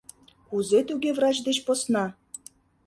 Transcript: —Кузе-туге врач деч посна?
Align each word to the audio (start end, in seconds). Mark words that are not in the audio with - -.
—Кузе-туге 0.47 1.09
врач 1.17 1.37
деч 1.47 1.57
посна? 1.65 2.05